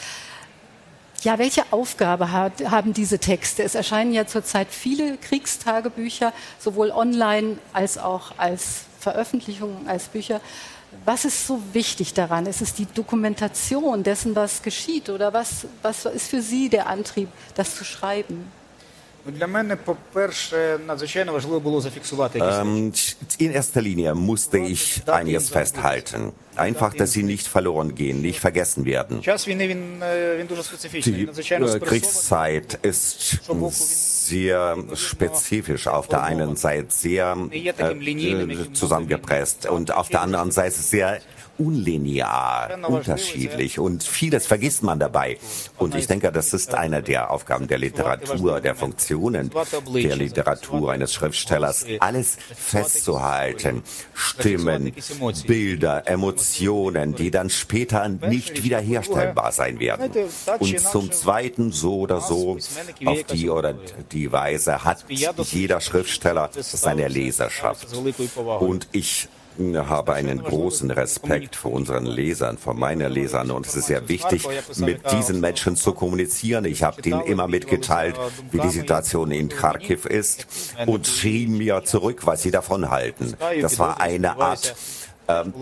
Ja, 1.22 1.38
welche 1.38 1.63
Aufgabe 1.72 2.32
hat, 2.32 2.72
haben 2.72 2.94
diese 2.94 3.20
Texte? 3.20 3.63
Es 3.63 3.75
erscheinen 3.75 4.13
ja 4.13 4.25
zurzeit 4.25 4.70
viele 4.70 5.18
Kriegstagebücher, 5.18 6.32
sowohl 6.60 6.91
online 6.91 7.58
als 7.74 7.98
auch 7.98 8.32
als 8.38 8.86
Veröffentlichungen, 9.00 9.88
als 9.88 10.08
Bücher. 10.08 10.39
Was 11.05 11.25
ist 11.25 11.46
so 11.46 11.62
wichtig 11.74 12.13
daran? 12.13 12.46
Ist 12.46 12.62
es 12.62 12.74
die 12.74 12.86
Dokumentation 12.86 14.03
dessen, 14.03 14.36
was 14.36 14.62
geschieht? 14.62 15.10
Oder 15.10 15.34
was, 15.34 15.65
was 15.81 16.05
ist 16.05 16.29
für 16.29 16.41
Sie 16.41 16.69
der 16.69 16.88
Antrieb, 16.88 17.29
das 17.55 17.75
zu 17.75 17.84
schreiben? 17.84 18.51
Для 19.26 19.47
мене, 19.47 19.76
по-перше, 19.76 20.79
надзвичайно 20.87 21.33
важливо 21.33 21.61
було 21.61 21.81
зафіксувати 21.81 22.38
ähm, 22.38 22.93
In 23.41 23.57
erster 23.57 23.83
Linie 23.83 24.14
musste 24.14 24.59
ich 24.59 25.03
einiges 25.07 25.50
festhalten. 25.50 26.33
Einfach, 26.57 26.95
dass 26.95 27.12
sie 27.17 27.23
nicht 27.23 27.47
verloren 27.57 27.95
gehen, 27.95 28.21
nicht 28.21 28.41
vergessen 28.41 28.85
werden. 28.85 29.21
Die 29.21 29.31
äh, 31.62 31.81
Kriegszeit 31.91 32.79
ist 32.83 33.41
sehr 34.29 34.76
spezifisch. 34.95 35.87
Auf 35.87 36.09
der 36.09 36.23
einen 36.23 36.57
Seite 36.57 36.91
sehr 37.07 37.37
äh, 37.50 38.73
zusammengepresst 38.73 39.67
und 39.76 39.87
auf 40.00 40.09
der 40.14 40.21
anderen 40.26 40.50
Seite 40.50 40.79
sehr 40.95 41.09
unlinear, 41.60 42.80
unterschiedlich 42.88 43.80
und 43.80 44.04
vieles 44.04 44.48
vergisst 44.48 44.84
man 44.84 45.00
dabei. 45.00 45.38
Und 45.78 45.96
ich 45.96 46.08
denke, 46.08 46.32
das 46.32 46.54
ist 46.54 46.74
eine 46.74 47.04
der 47.04 47.32
Aufgaben 47.32 47.68
der 47.68 47.78
Literatur, 47.78 48.62
der 48.62 48.75
Funktionen 48.75 49.51
der 49.94 50.16
Literatur 50.16 50.92
eines 50.92 51.13
Schriftstellers, 51.13 51.86
alles 52.00 52.38
festzuhalten. 52.56 53.84
Stimmen, 54.13 54.94
Bilder, 55.46 56.08
Emotionen, 56.08 57.16
die 57.16 57.32
dann 57.32 57.50
später 57.50 58.08
nicht 58.08 58.63
wiederherstellbar 58.63 59.51
sein 59.51 59.80
werden. 59.80 60.12
Und 60.60 60.80
zum 60.80 61.12
Zweiten, 61.12 61.72
so 61.72 62.00
oder 62.00 62.22
so, 62.22 62.58
auf 63.06 63.24
die 63.24 63.50
oder 63.50 63.74
die 64.12 64.32
Weise 64.32 64.84
hat 64.84 65.06
jeder 65.10 65.82
Schriftsteller 65.82 66.50
seine 66.54 67.08
Leserschaft. 67.08 67.88
Und 68.60 68.88
ich 68.92 69.28
habe 69.60 70.13
einen 70.13 70.44
großen 70.44 70.92
Respekt 70.92 71.56
vor 71.56 71.72
unseren 71.72 72.06
Lesern, 72.06 72.58
vor 72.58 72.74
meinen 72.74 73.12
Lesern 73.12 73.51
und 73.51 73.66
es 73.66 73.75
ist 73.75 73.88
sehr 73.88 74.08
wichtig, 74.08 74.48
mit 74.78 75.12
diesen 75.12 75.39
Menschen 75.39 75.75
zu 75.75 75.94
kommunizieren. 75.94 76.66
Ich 76.66 76.84
habe 76.84 77.01
denen 77.01 77.22
immer 77.22 77.48
mitgeteilt, 77.48 78.16
wie 78.51 78.60
die 78.60 78.70
Situation 78.70 79.32
in 79.32 79.50
Kharkiv 79.50 80.06
ist 80.06 80.48
und 80.86 81.08
schrieben 81.08 81.58
mir 81.58 81.84
zurück, 81.84 82.25
was 82.25 82.42
sie 82.42 82.51
davon 82.51 82.89
halten. 82.89 83.36
Das 83.62 83.80
war 83.80 84.00
eine 84.01 84.39
Art 84.39 84.75
ähm, 85.30 85.54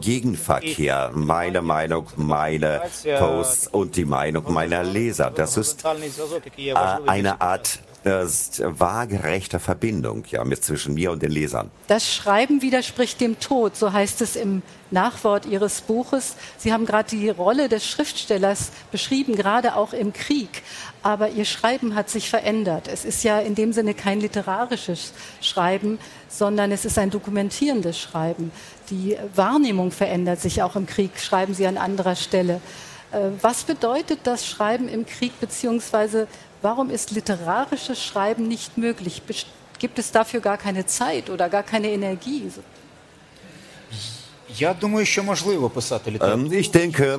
Gegenverkehr, 0.00 1.10
meine 1.14 1.62
Meinung, 1.62 2.06
meine 2.16 2.82
Posts 3.18 3.68
und 3.68 3.96
die 3.96 4.04
Meinung 4.04 4.52
meiner 4.52 4.84
Leser. 4.84 5.32
Das 5.34 5.56
ist 5.56 5.84
äh, 5.84 6.74
eine 7.06 7.40
Art 7.40 7.80
ist 8.06 8.62
waagerechte 8.64 9.58
Verbindung 9.58 10.24
ja, 10.30 10.44
mit 10.44 10.62
zwischen 10.64 10.94
mir 10.94 11.10
und 11.10 11.22
den 11.22 11.32
Lesern. 11.32 11.70
Das 11.88 12.12
Schreiben 12.12 12.62
widerspricht 12.62 13.20
dem 13.20 13.40
Tod, 13.40 13.76
so 13.76 13.92
heißt 13.92 14.20
es 14.20 14.36
im 14.36 14.62
Nachwort 14.90 15.46
Ihres 15.46 15.80
Buches. 15.80 16.36
Sie 16.56 16.72
haben 16.72 16.86
gerade 16.86 17.10
die 17.10 17.28
Rolle 17.28 17.68
des 17.68 17.84
Schriftstellers 17.84 18.70
beschrieben, 18.92 19.34
gerade 19.34 19.74
auch 19.74 19.92
im 19.92 20.12
Krieg. 20.12 20.62
Aber 21.02 21.30
Ihr 21.30 21.44
Schreiben 21.44 21.94
hat 21.94 22.08
sich 22.08 22.30
verändert. 22.30 22.88
Es 22.88 23.04
ist 23.04 23.24
ja 23.24 23.40
in 23.40 23.54
dem 23.54 23.72
Sinne 23.72 23.94
kein 23.94 24.20
literarisches 24.20 25.12
Schreiben, 25.40 25.98
sondern 26.28 26.70
es 26.70 26.84
ist 26.84 26.98
ein 26.98 27.10
dokumentierendes 27.10 27.98
Schreiben. 27.98 28.52
Die 28.90 29.16
Wahrnehmung 29.34 29.90
verändert 29.90 30.40
sich 30.40 30.62
auch 30.62 30.76
im 30.76 30.86
Krieg, 30.86 31.18
schreiben 31.18 31.54
Sie 31.54 31.66
an 31.66 31.76
anderer 31.76 32.14
Stelle. 32.14 32.60
Äh, 33.12 33.30
was 33.40 33.64
bedeutet 33.64 34.20
das 34.24 34.46
Schreiben 34.46 34.88
im 34.88 35.06
Krieg, 35.06 35.38
beziehungsweise 35.40 36.28
Warum 36.62 36.90
ist 36.90 37.10
literarisches 37.10 38.02
Schreiben 38.02 38.48
nicht 38.48 38.78
möglich? 38.78 39.22
Gibt 39.78 39.98
es 39.98 40.10
dafür 40.10 40.40
gar 40.40 40.56
keine 40.56 40.86
Zeit 40.86 41.30
oder 41.30 41.48
gar 41.48 41.62
keine 41.62 41.90
Energie? 41.90 42.50
Ich 46.50 46.70
denke, 46.70 47.18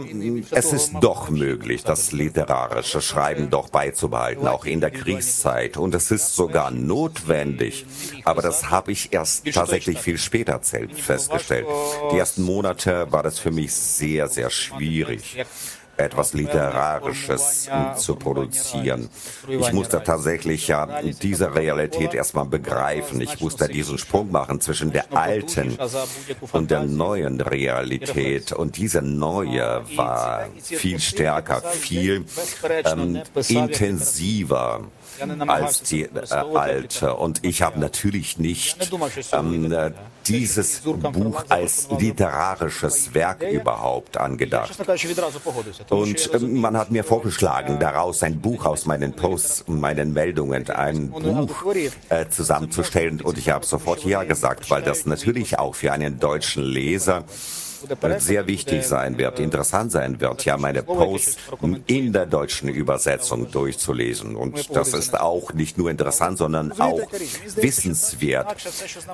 es 0.52 0.74
ist 0.74 0.94
doch 1.02 1.30
möglich, 1.30 1.84
das 1.84 2.12
literarische 2.12 3.02
Schreiben 3.02 3.50
doch 3.50 3.70
beizubehalten, 3.70 4.48
auch 4.48 4.66
in 4.66 4.82
der 4.82 4.92
Kriegszeit. 4.92 5.78
Und 5.78 5.94
es 5.94 6.10
ist 6.10 6.36
sogar 6.36 6.72
notwendig. 6.72 7.86
Aber 8.24 8.42
das 8.42 8.72
habe 8.72 8.92
ich 8.92 9.14
erst 9.14 9.46
tatsächlich 9.54 10.00
viel 10.00 10.18
später 10.18 10.60
festgestellt. 10.62 11.68
Die 12.12 12.18
ersten 12.18 12.42
Monate 12.44 13.12
war 13.12 13.24
das 13.24 13.38
für 13.38 13.52
mich 13.52 13.74
sehr, 13.74 14.28
sehr 14.30 14.50
schwierig 14.50 15.38
etwas 15.98 16.34
Literarisches 16.34 17.70
zu 17.96 18.16
produzieren. 18.16 19.10
Ich 19.48 19.72
musste 19.74 20.04
tatsächlich 20.04 20.68
ja 20.68 21.02
diese 21.02 21.56
Realität 21.56 22.14
erstmal 22.14 22.46
begreifen. 22.46 23.22
Ich 23.22 23.40
musste 23.42 23.68
diesen 23.68 23.98
Sprung 23.98 24.32
machen 24.32 24.62
zwischen 24.62 24.92
der 24.92 25.12
alten 25.16 25.78
und 26.52 26.72
der 26.72 26.84
neuen 26.84 27.42
Realität. 27.42 28.52
Und 28.52 28.78
diese 28.78 29.02
neue 29.02 29.84
war 29.96 30.48
viel 30.62 31.00
stärker, 31.00 31.62
viel 31.62 32.26
ähm, 32.86 33.22
intensiver 33.48 34.82
als 35.48 35.82
die 35.84 36.04
äh, 36.04 36.10
alte. 36.32 37.16
Und 37.16 37.44
ich 37.44 37.62
habe 37.62 37.80
natürlich 37.80 38.38
nicht 38.38 38.92
ähm, 39.34 39.94
dieses 40.26 40.82
Buch 40.82 41.46
als 41.50 41.88
literarisches 41.98 43.14
Werk 43.14 43.44
überhaupt 43.44 44.18
angedacht. 44.18 44.76
Und 45.90 46.30
ähm, 46.34 46.60
man 46.60 46.76
hat 46.76 46.92
mir 46.92 47.04
vorgeschlagen, 47.04 47.80
daraus 47.80 48.24
ein 48.24 48.40
Buch 48.40 48.66
aus 48.66 48.86
meinen 48.86 49.14
Posts, 49.14 49.66
meinen 49.68 50.14
Meldungen, 50.14 50.70
ein 50.70 51.10
Buch 51.12 51.76
äh, 52.10 52.28
zusammenzustellen. 52.30 53.22
Und 53.22 53.38
ich 53.38 53.50
habe 53.50 53.66
sofort 53.66 54.04
ja 54.04 54.24
gesagt, 54.24 54.70
weil 54.70 54.82
das 54.82 55.06
natürlich 55.06 55.60
auch 55.60 55.76
für 55.76 55.94
einen 55.94 56.20
deutschen 56.20 56.64
Leser 56.64 57.24
sehr 58.20 58.48
wichtig 58.48 58.84
sein 58.84 59.18
wird, 59.18 59.40
interessant 59.40 59.92
sein 59.92 60.20
wird, 60.20 60.46
ja 60.46 60.58
meine 60.58 60.84
Posts 60.84 61.38
in 61.88 62.14
der 62.14 62.26
deutschen 62.26 62.70
Übersetzung 62.70 63.52
durchzulesen. 63.52 64.36
Und 64.36 64.76
das 64.76 64.94
ist 64.94 65.20
auch 65.20 65.54
nicht 65.54 65.78
nur 65.78 65.90
interessant, 65.90 66.38
sondern 66.38 66.72
auch 66.80 67.02
wissenswert. 67.56 68.56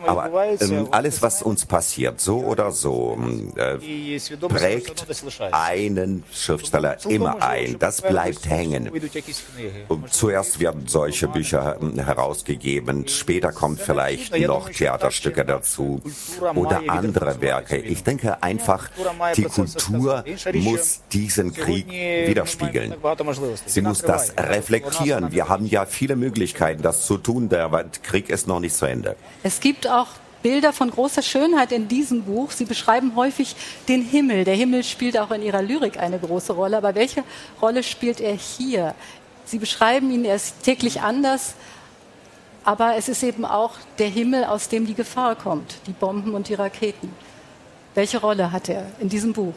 Aber 0.05 0.29
ähm, 0.59 0.87
alles, 0.91 1.21
was 1.21 1.41
uns 1.41 1.65
passiert, 1.65 2.19
so 2.19 2.39
oder 2.39 2.71
so, 2.71 3.17
äh, 3.55 4.19
prägt 4.47 5.05
einen 5.51 6.23
Schriftsteller 6.31 6.97
immer 7.07 7.41
ein. 7.41 7.77
Das 7.79 8.01
bleibt 8.01 8.49
hängen. 8.49 8.91
Und 9.87 10.13
zuerst 10.13 10.59
werden 10.59 10.87
solche 10.87 11.27
Bücher 11.27 11.77
ähm, 11.81 11.99
herausgegeben, 11.99 13.07
später 13.07 13.51
kommt 13.51 13.81
vielleicht 13.81 14.37
noch 14.39 14.69
Theaterstücke 14.69 15.45
dazu 15.45 16.01
oder 16.55 16.81
andere 16.87 17.41
Werke. 17.41 17.77
Ich 17.77 18.03
denke, 18.03 18.41
ein 18.41 18.52
einfach, 18.53 18.89
die 19.35 19.43
Kultur 19.43 20.23
muss 20.53 21.01
diesen 21.11 21.53
Krieg 21.53 21.87
widerspiegeln. 21.89 22.95
Sie 23.65 23.81
muss 23.81 24.01
das 24.01 24.33
reflektieren. 24.37 25.31
Wir 25.31 25.49
haben 25.49 25.65
ja 25.65 25.85
viele 25.85 26.15
Möglichkeiten, 26.15 26.81
das 26.81 27.05
zu 27.05 27.17
tun. 27.17 27.49
Der 27.49 27.69
Krieg 28.03 28.29
ist 28.29 28.47
noch 28.47 28.59
nicht 28.59 28.75
zu 28.75 28.85
Ende. 28.85 29.15
Es 29.43 29.59
gibt 29.59 29.87
auch 29.87 30.07
Bilder 30.41 30.73
von 30.73 30.91
großer 30.91 31.21
Schönheit 31.21 31.71
in 31.71 31.87
diesem 31.87 32.23
Buch. 32.23 32.51
Sie 32.51 32.65
beschreiben 32.65 33.15
häufig 33.15 33.55
den 33.87 34.03
Himmel. 34.03 34.43
Der 34.43 34.55
Himmel 34.55 34.83
spielt 34.83 35.17
auch 35.17 35.31
in 35.31 35.41
Ihrer 35.41 35.61
Lyrik 35.61 35.97
eine 35.97 36.19
große 36.19 36.53
Rolle. 36.53 36.77
Aber 36.77 36.93
welche 36.95 37.23
Rolle 37.61 37.81
spielt 37.81 38.19
er 38.19 38.33
hier? 38.33 38.93
Sie 39.45 39.57
beschreiben 39.57 40.11
ihn, 40.11 40.25
er 40.25 40.35
ist 40.35 40.63
täglich 40.63 41.01
anders. 41.01 41.55
Aber 42.65 42.95
es 42.95 43.09
ist 43.09 43.23
eben 43.23 43.45
auch 43.45 43.71
der 43.99 44.07
Himmel, 44.07 44.45
aus 44.45 44.69
dem 44.69 44.85
die 44.85 44.93
Gefahr 44.93 45.35
kommt, 45.35 45.75
die 45.87 45.91
Bomben 45.91 46.33
und 46.33 46.47
die 46.47 46.53
Raketen. 46.53 47.09
Welche 47.95 48.19
Rolle 48.19 48.51
hat 48.51 48.69
er 48.69 48.85
in 48.99 49.09
diesem 49.09 49.33
Buch? 49.33 49.53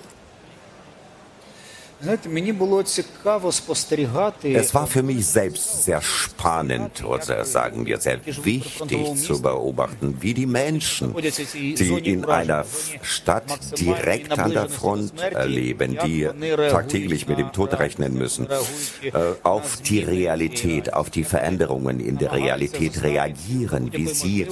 Es 4.42 4.74
war 4.74 4.86
für 4.86 5.02
mich 5.02 5.26
selbst 5.26 5.84
sehr 5.84 6.02
spannend 6.02 7.02
oder 7.02 7.44
sagen 7.44 7.86
wir 7.86 7.98
sehr 7.98 8.20
wichtig 8.26 9.16
zu 9.16 9.40
beobachten, 9.40 10.18
wie 10.20 10.34
die 10.34 10.44
Menschen, 10.44 11.14
die 11.16 11.98
in 12.04 12.26
einer 12.26 12.66
Stadt 13.00 13.78
direkt 13.80 14.38
an 14.38 14.52
der 14.52 14.68
Front 14.68 15.14
leben, 15.46 15.98
die 16.04 16.28
tagtäglich 16.70 17.28
mit 17.28 17.38
dem 17.38 17.52
Tod 17.52 17.78
rechnen 17.78 18.12
müssen, 18.14 18.46
äh, 18.46 19.12
auf 19.42 19.78
die 19.80 20.00
Realität, 20.00 20.92
auf 20.92 21.08
die 21.08 21.24
Veränderungen 21.24 22.00
in 22.00 22.18
der 22.18 22.32
Realität 22.32 23.02
reagieren, 23.02 23.90
wie 23.92 24.08
sie 24.08 24.46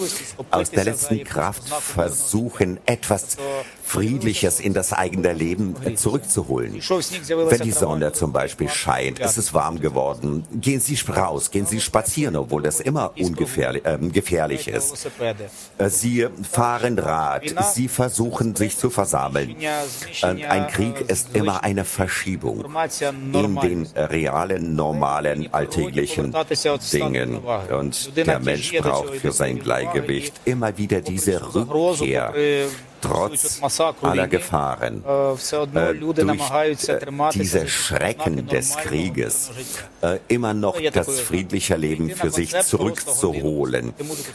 aus 0.51 0.71
der 0.71 0.85
letzten 0.85 1.23
Kraft 1.25 1.69
versuchen, 1.69 2.79
etwas 2.87 3.37
Friedliches 3.85 4.61
in 4.61 4.73
das 4.73 4.93
eigene 4.93 5.33
Leben 5.33 5.77
zurückzuholen. 5.97 6.73
Wenn 6.75 7.61
die 7.61 7.71
Sonne 7.71 8.13
zum 8.13 8.33
Beispiel 8.33 8.69
scheint, 8.69 9.21
es 9.21 9.39
ist 9.39 9.55
warm 9.55 9.79
geworden, 9.79 10.45
gehen 10.53 10.81
Sie 10.81 10.99
raus, 11.11 11.51
gehen 11.51 11.67
Sie 11.67 11.81
spazieren, 11.81 12.35
obwohl 12.37 12.63
das 12.63 12.81
immer 12.81 13.13
ungefährlich, 13.17 13.85
äh, 13.85 13.99
gefährlich 13.99 14.69
ist. 14.69 15.09
Sie 15.87 16.27
fahren 16.51 16.99
Rad, 16.99 17.43
Sie 17.73 17.89
versuchen 17.89 18.57
sich 18.57 18.77
zu 18.77 18.91
versammeln. 18.91 19.55
Äh, 19.61 20.45
ein 20.45 20.67
Krieg 20.69 21.01
ist 21.09 21.35
immer 21.35 21.63
eine 21.63 21.85
Verschiebung 21.85 22.65
in 23.33 23.57
den 23.61 23.87
realen, 23.95 24.75
normalen, 24.75 25.53
alltäglichen 25.53 26.35
Dingen. 26.93 27.39
Und 27.71 28.17
der 28.17 28.41
Mensch 28.41 28.73
braucht 28.79 29.17
für 29.17 29.33
sein 29.33 29.59
Gleichgewicht 29.59 30.41
immer 30.45 30.77
wieder 30.79 31.01
diese 31.01 31.55
Rückkehr 31.55 32.33
trotz 33.05 33.61
aller 34.03 34.29
Gefahren, 34.29 35.05
äh, 35.05 35.97
durch 36.15 36.51
äh, 36.53 37.31
diese 37.35 37.69
Schrecken 37.69 38.47
des 38.47 38.77
Krieges, 38.77 39.51
äh, 40.03 40.19
immer 40.29 40.55
noch 40.55 40.81
das 40.93 41.21
friedliche 41.21 41.77
Leben 41.77 42.11
für 42.11 42.31
sich 42.31 42.59
zurückzuholen, 42.61 43.93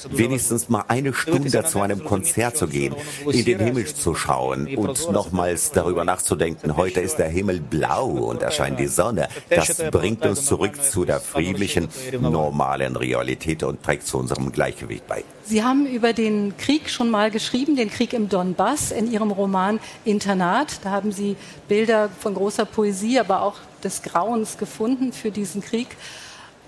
wenigstens 0.09 0.69
mal 0.69 0.85
eine 0.87 1.13
Stunde 1.13 1.63
zu 1.65 1.81
einem 1.81 2.03
Konzert 2.03 2.57
zu 2.57 2.67
gehen, 2.67 2.95
in 3.31 3.45
den 3.45 3.59
Himmel 3.59 3.85
zu 3.85 4.15
schauen 4.15 4.67
und 4.75 5.11
nochmals 5.11 5.71
darüber 5.71 6.05
nachzudenken, 6.05 6.77
heute 6.77 7.01
ist 7.01 7.17
der 7.17 7.29
Himmel 7.29 7.59
blau 7.59 8.07
und 8.07 8.41
erscheint 8.41 8.79
die 8.79 8.87
Sonne. 8.87 9.27
Das 9.49 9.77
bringt 9.91 10.25
uns 10.25 10.45
zurück 10.45 10.83
zu 10.83 11.05
der 11.05 11.19
friedlichen, 11.19 11.89
normalen 12.19 12.95
Realität 12.95 13.63
und 13.63 13.83
trägt 13.83 14.07
zu 14.07 14.17
unserem 14.17 14.51
Gleichgewicht 14.51 15.07
bei. 15.07 15.23
Sie 15.49 15.63
haben 15.63 15.87
über 15.87 16.13
den 16.13 16.55
Krieg 16.57 16.91
schon 16.91 17.09
mal 17.09 17.31
geschrieben, 17.31 17.75
den 17.75 17.89
Krieg 17.89 18.13
im 18.13 18.29
Donbass, 18.29 18.91
in 18.91 19.11
Ihrem 19.11 19.31
Roman 19.31 19.79
Internat. 20.05 20.79
Da 20.83 20.91
haben 20.91 21.11
Sie 21.11 21.35
Bilder 21.67 22.09
von 22.19 22.35
großer 22.35 22.65
Poesie, 22.65 23.19
aber 23.19 23.41
auch 23.41 23.55
des 23.83 24.03
Grauens 24.03 24.59
gefunden 24.59 25.11
für 25.11 25.31
diesen 25.31 25.63
Krieg 25.63 25.87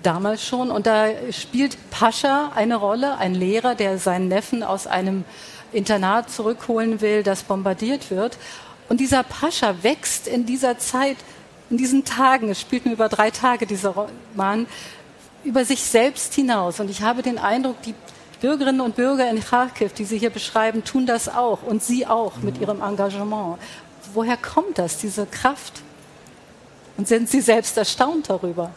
damals 0.01 0.43
schon. 0.43 0.71
Und 0.71 0.87
da 0.87 1.09
spielt 1.29 1.77
Pascha 1.91 2.53
eine 2.55 2.75
Rolle, 2.75 3.19
ein 3.19 3.35
Lehrer, 3.35 3.75
der 3.75 3.99
seinen 3.99 4.29
Neffen 4.29 4.63
aus 4.63 4.87
einem 4.87 5.25
Internat 5.71 6.31
zurückholen 6.31 7.01
will, 7.01 7.21
das 7.21 7.43
bombardiert 7.43 8.09
wird. 8.09 8.39
Und 8.89 8.99
dieser 8.99 9.21
Pascha 9.21 9.75
wächst 9.83 10.27
in 10.27 10.47
dieser 10.47 10.79
Zeit, 10.79 11.17
in 11.69 11.77
diesen 11.77 12.03
Tagen, 12.03 12.49
es 12.49 12.59
spielt 12.59 12.85
nur 12.85 12.95
über 12.95 13.09
drei 13.09 13.29
Tage 13.29 13.67
dieser 13.67 14.07
Roman, 14.33 14.65
über 15.43 15.65
sich 15.65 15.83
selbst 15.83 16.33
hinaus. 16.33 16.79
Und 16.79 16.89
ich 16.89 17.03
habe 17.03 17.21
den 17.21 17.37
Eindruck, 17.37 17.79
die 17.83 17.93
Bürgerinnen 18.41 18.81
und 18.81 18.95
Bürger 18.95 19.29
in 19.29 19.39
Kharkiv, 19.39 19.93
die 19.93 20.03
Sie 20.03 20.17
hier 20.17 20.31
beschreiben, 20.31 20.83
tun 20.83 21.05
das 21.05 21.29
auch 21.29 21.61
und 21.63 21.83
Sie 21.83 22.07
auch 22.07 22.37
mit 22.37 22.59
Ihrem 22.59 22.81
Engagement. 22.81 23.59
Woher 24.13 24.35
kommt 24.35 24.79
das, 24.79 24.97
diese 24.97 25.27
Kraft? 25.27 25.83
Und 26.97 27.07
sind 27.07 27.29
Sie 27.29 27.39
selbst 27.39 27.77
erstaunt 27.77 28.29
darüber? 28.29 28.71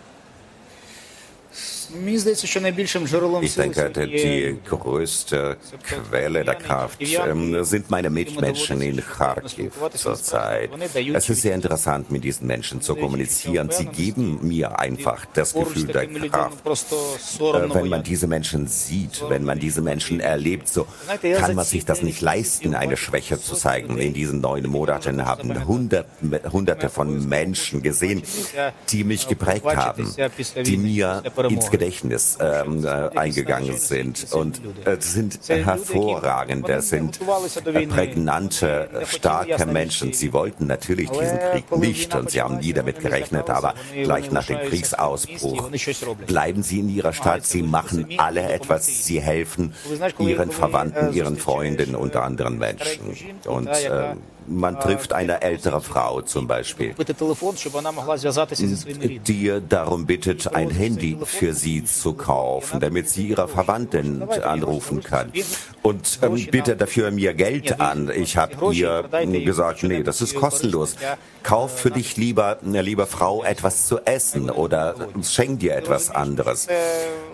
Ich 3.43 3.55
denke, 3.55 3.91
die 3.91 4.59
größte 4.69 5.57
Quelle 5.83 6.45
der 6.45 6.55
Kraft 6.57 6.99
sind 7.07 7.91
meine 7.91 8.11
Mitmenschen 8.11 8.81
in 8.81 8.97
Kharkiv 8.97 9.73
zurzeit. 9.95 10.71
Es 11.15 11.29
ist 11.29 11.43
sehr 11.43 11.55
interessant, 11.55 12.11
mit 12.11 12.25
diesen 12.25 12.47
Menschen 12.47 12.81
zu 12.81 12.97
kommunizieren. 12.97 13.71
Sie 13.71 13.87
geben 13.87 14.41
mir 14.43 14.79
einfach 14.79 15.25
das 15.35 15.55
Gefühl 15.55 15.87
der 15.87 16.07
Kraft. 16.07 16.65
Äh, 16.67 17.75
wenn 17.75 17.89
man 17.89 18.03
diese 18.03 18.27
Menschen 18.27 18.67
sieht, 18.67 19.23
wenn 19.29 19.45
man 19.45 19.59
diese 19.59 19.81
Menschen 19.83 20.21
erlebt, 20.21 20.68
so 20.68 20.87
kann 21.38 21.55
man 21.55 21.64
sich 21.64 21.85
das 21.85 22.03
nicht 22.03 22.21
leisten, 22.21 22.75
eine 22.75 22.97
Schwäche 22.97 23.40
zu 23.40 23.55
zeigen. 23.55 23.99
In 23.99 24.14
diesen 24.14 24.40
neun 24.40 24.66
Monaten 24.68 25.25
haben 25.25 25.66
Hunderte, 25.66 26.07
Hunderte 26.51 26.88
von 26.88 27.29
Menschen 27.29 27.83
gesehen, 27.83 28.23
die 28.90 29.05
mich 29.05 29.29
geprägt 29.29 29.64
haben, 29.77 30.12
die 30.64 30.77
mir 30.77 31.23
ins 31.49 31.71
Gedächtnis 31.71 31.84
Gedächtnis 31.85 32.38
ähm, 32.40 32.85
äh, 32.85 32.88
eingegangen 33.14 33.77
sind. 33.77 34.33
Und 34.33 34.61
äh, 34.87 34.97
sind 35.01 35.38
hervorragende, 35.49 36.81
sind 36.81 37.20
äh, 37.66 37.87
prägnante, 37.87 38.88
starke 39.07 39.66
Menschen. 39.66 40.14
Sie 40.14 40.33
wollten 40.33 40.66
natürlich 40.66 41.11
diesen 41.11 41.38
Krieg 41.38 41.77
nicht 41.77 42.14
und 42.14 42.31
sie 42.31 42.40
haben 42.40 42.59
nie 42.59 42.73
damit 42.73 43.01
gerechnet, 43.01 43.51
aber 43.51 43.75
gleich 43.92 44.31
nach 44.31 44.47
dem 44.47 44.59
Kriegsausbruch 44.61 45.70
bleiben 46.27 46.62
sie 46.62 46.81
in 46.81 46.88
ihrer 46.88 47.12
Stadt, 47.12 47.44
sie 47.44 47.62
machen 47.62 48.07
alle 48.16 48.42
etwas, 48.51 48.87
sie 49.05 49.20
helfen 49.20 49.75
ihren 50.18 50.51
Verwandten, 50.51 51.12
ihren 51.12 51.37
Freunden 51.37 51.94
und 51.94 52.16
anderen 52.16 52.59
Menschen. 52.59 53.16
Und 53.44 53.68
äh, 53.68 54.14
man 54.46 54.78
trifft 54.78 55.12
eine 55.12 55.42
ältere 55.42 55.80
Frau 55.80 56.20
zum 56.22 56.46
Beispiel, 56.46 56.94
die 59.26 59.61
darum 59.68 60.07
bittet, 60.07 60.54
ein 60.54 60.70
Handy 60.70 61.18
für 61.24 61.54
sie 61.54 61.85
zu 61.85 62.14
kaufen, 62.14 62.80
damit 62.80 63.09
sie 63.09 63.28
ihre 63.28 63.48
Verwandten 63.48 64.22
anrufen 64.22 65.02
kann. 65.02 65.33
Und 65.83 66.18
ähm, 66.22 66.46
bittet 66.50 66.80
dafür 66.80 67.11
mir 67.11 67.35
Geld 67.35 67.80
an. 67.80 68.11
Ich 68.14 68.37
habe 68.37 68.74
ihr 68.74 69.02
gesagt, 69.44 69.83
nee, 69.83 70.02
das 70.02 70.20
ist 70.22 70.35
kostenlos. 70.35 70.96
Kauf 71.42 71.78
für 71.78 71.90
dich 71.90 72.16
lieber, 72.16 72.59
liebe 72.62 73.07
Frau, 73.07 73.44
etwas 73.44 73.87
zu 73.87 74.00
essen 74.00 74.48
oder 74.48 74.94
schenk 75.22 75.61
dir 75.61 75.76
etwas 75.76 76.11
anderes. 76.11 76.68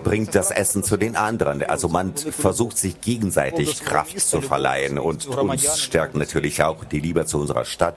Bringt 0.02 0.34
das 0.34 0.50
Essen 0.50 0.82
zu 0.82 0.96
den 0.96 1.14
anderen. 1.14 1.62
Also 1.62 1.88
man 1.88 2.14
versucht 2.16 2.76
sich 2.76 3.00
gegenseitig 3.00 3.80
Kraft 3.84 4.18
zu 4.18 4.40
verleihen 4.40 4.98
und 4.98 5.26
uns 5.26 5.78
stärkt 5.78 6.16
natürlich 6.16 6.62
auch 6.62 6.84
die 6.84 6.99
Liebe 7.00 7.26
zu 7.26 7.38
unserer 7.38 7.64
Stadt 7.64 7.96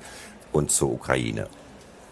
und 0.52 0.72
zur 0.72 0.92
Ukraine. 0.92 1.48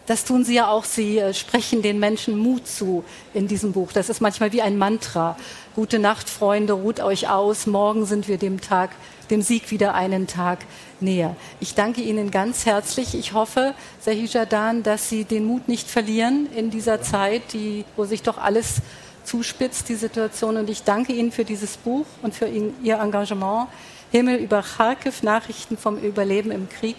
Das 0.06 0.24
tun 0.24 0.44
Sie 0.44 0.54
ja 0.54 0.68
auch. 0.68 0.84
Sie 0.84 1.18
äh, 1.18 1.32
sprechen 1.32 1.80
den 1.80 2.00
Menschen 2.00 2.36
Mut 2.36 2.66
zu 2.66 3.04
in 3.34 3.46
diesem 3.46 3.72
Buch. 3.72 3.92
Das 3.92 4.08
ist 4.08 4.20
manchmal 4.20 4.52
wie 4.52 4.60
ein 4.60 4.76
Mantra. 4.76 5.36
Gute 5.76 5.98
Nacht, 5.98 6.28
Freunde, 6.28 6.72
ruht 6.72 7.00
euch 7.00 7.28
aus. 7.28 7.66
Morgen 7.66 8.04
sind 8.04 8.26
wir 8.26 8.36
dem 8.36 8.60
Tag, 8.60 8.90
dem 9.30 9.42
Sieg 9.42 9.70
wieder 9.70 9.94
einen 9.94 10.26
Tag 10.26 10.58
näher. 11.00 11.36
Ich 11.60 11.74
danke 11.74 12.00
Ihnen 12.00 12.32
ganz 12.32 12.66
herzlich. 12.66 13.14
Ich 13.14 13.32
hoffe, 13.32 13.74
Sahijadan, 14.00 14.82
dass 14.82 15.08
Sie 15.08 15.24
den 15.24 15.44
Mut 15.44 15.68
nicht 15.68 15.88
verlieren 15.88 16.48
in 16.54 16.70
dieser 16.70 17.00
Zeit, 17.00 17.52
die, 17.52 17.84
wo 17.96 18.04
sich 18.04 18.22
doch 18.22 18.38
alles 18.38 18.82
zuspitzt, 19.24 19.88
die 19.88 19.94
Situation. 19.94 20.56
Und 20.56 20.68
ich 20.68 20.82
danke 20.82 21.12
Ihnen 21.12 21.30
für 21.30 21.44
dieses 21.44 21.76
Buch 21.76 22.06
und 22.22 22.34
für 22.34 22.48
Ihr 22.48 22.98
Engagement. 22.98 23.68
Himmel 24.12 24.36
über 24.36 24.62
Kharkiv, 24.62 25.22
Nachrichten 25.22 25.78
vom 25.78 25.96
Überleben 25.96 26.50
im 26.50 26.68
Krieg. 26.68 26.96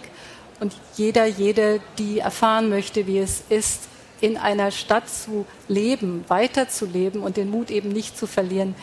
Und 0.60 0.74
jeder, 0.96 1.26
jede, 1.26 1.80
die 1.96 2.18
erfahren 2.18 2.68
möchte, 2.68 3.06
wie 3.06 3.18
es 3.18 3.44
ist, 3.48 3.82
in 4.20 4.36
einer 4.36 4.70
Stadt 4.72 5.08
zu 5.08 5.46
leben, 5.68 6.24
weiterzuleben 6.28 7.22
und 7.22 7.36
den 7.36 7.50
Mut 7.50 7.70
eben 7.70 7.90
nicht 7.90 8.18
zu 8.18 8.26
verlieren, 8.26 8.74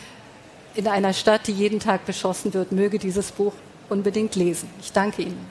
in 0.76 0.88
einer 0.88 1.14
Stadt, 1.14 1.48
die 1.48 1.52
jeden 1.52 1.80
Tag 1.80 2.06
beschossen 2.06 2.54
wird, 2.54 2.72
möge 2.72 3.00
dieses 3.00 3.32
Buch 3.32 3.54
unbedingt 3.90 4.36
lesen. 4.36 4.70
Ich 4.80 4.94
danke 4.94 5.24
Ihnen. 5.24 5.46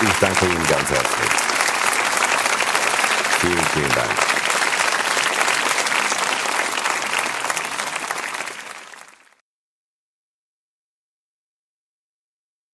Ich 0.00 0.18
danke 0.20 0.46
Ihnen 0.46 0.66
ganz 0.68 0.90
herzlich. 0.90 1.30
Vielen, 3.40 3.64
vielen 3.72 3.90
Dank. 3.90 4.27